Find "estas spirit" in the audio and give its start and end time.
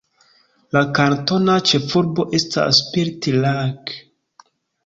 2.39-3.29